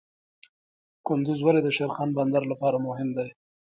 [1.07, 3.29] کندز ولې د شیرخان بندر لپاره مهم دی؟